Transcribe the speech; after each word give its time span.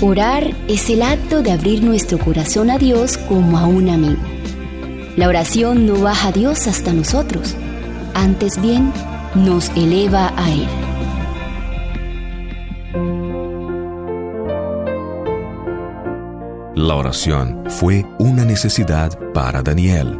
Orar 0.00 0.54
es 0.68 0.90
el 0.90 1.02
acto 1.02 1.42
de 1.42 1.50
abrir 1.50 1.82
nuestro 1.82 2.20
corazón 2.20 2.70
a 2.70 2.78
Dios 2.78 3.18
como 3.18 3.58
a 3.58 3.66
un 3.66 3.88
amigo. 3.88 4.22
La 5.16 5.26
oración 5.26 5.86
no 5.86 6.00
baja 6.00 6.28
a 6.28 6.32
Dios 6.32 6.68
hasta 6.68 6.92
nosotros, 6.92 7.56
antes 8.14 8.62
bien 8.62 8.92
nos 9.34 9.70
eleva 9.70 10.32
a 10.36 10.52
Él. 10.52 10.68
La 16.76 16.94
oración 16.94 17.64
fue 17.66 18.06
una 18.20 18.44
necesidad 18.44 19.18
para 19.34 19.62
Daniel. 19.62 20.16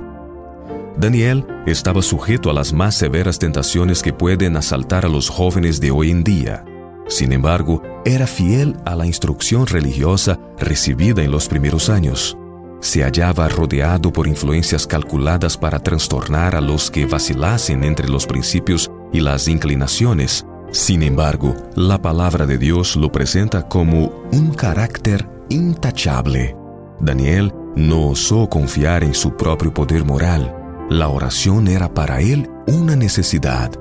Daniel 0.96 1.46
estaba 1.66 2.02
sujeto 2.02 2.50
a 2.50 2.52
las 2.52 2.72
más 2.72 2.96
severas 2.96 3.38
tentaciones 3.38 4.02
que 4.02 4.12
pueden 4.12 4.56
asaltar 4.56 5.06
a 5.06 5.08
los 5.08 5.28
jóvenes 5.28 5.80
de 5.80 5.92
hoy 5.92 6.10
en 6.10 6.24
día. 6.24 6.64
Sin 7.08 7.32
embargo, 7.32 7.82
era 8.04 8.26
fiel 8.26 8.76
a 8.84 8.94
la 8.94 9.06
instrucción 9.06 9.66
religiosa 9.66 10.38
recibida 10.58 11.22
en 11.22 11.30
los 11.30 11.48
primeros 11.48 11.88
años. 11.88 12.36
Se 12.80 13.02
hallaba 13.02 13.48
rodeado 13.48 14.12
por 14.12 14.28
influencias 14.28 14.86
calculadas 14.86 15.56
para 15.56 15.80
trastornar 15.80 16.54
a 16.54 16.60
los 16.60 16.90
que 16.90 17.06
vacilasen 17.06 17.82
entre 17.82 18.08
los 18.08 18.26
principios 18.26 18.90
y 19.12 19.20
las 19.20 19.48
inclinaciones. 19.48 20.46
Sin 20.70 21.02
embargo, 21.02 21.54
la 21.74 22.00
palabra 22.00 22.46
de 22.46 22.58
Dios 22.58 22.94
lo 22.94 23.10
presenta 23.10 23.66
como 23.66 24.12
un 24.30 24.52
carácter 24.52 25.26
intachable. 25.48 26.54
Daniel 27.00 27.52
no 27.74 28.08
osó 28.08 28.48
confiar 28.48 29.02
en 29.02 29.14
su 29.14 29.34
propio 29.34 29.72
poder 29.72 30.04
moral. 30.04 30.54
La 30.90 31.08
oración 31.08 31.68
era 31.68 31.92
para 31.92 32.20
él 32.20 32.50
una 32.66 32.96
necesidad. 32.96 33.72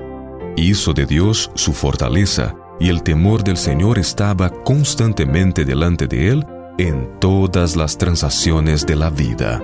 Hizo 0.56 0.94
de 0.94 1.06
Dios 1.06 1.52
su 1.56 1.74
fortaleza 1.74 2.56
y 2.80 2.90
el 2.90 3.04
temor 3.04 3.44
del 3.44 3.58
Señor 3.58 4.00
estaba 4.00 4.50
constantemente 4.50 5.66
delante 5.66 6.08
de 6.08 6.30
él 6.30 6.46
en 6.78 7.20
todas 7.20 7.76
las 7.76 7.98
transacciones 7.98 8.86
de 8.86 8.96
la 8.96 9.10
vida. 9.10 9.62